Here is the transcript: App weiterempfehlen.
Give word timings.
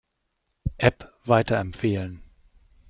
App 0.79 1.13
weiterempfehlen. 1.25 2.23